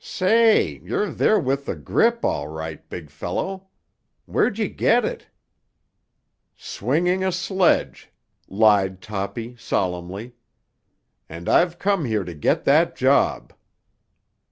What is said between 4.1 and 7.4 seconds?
Where'd you get it?" "Swinging a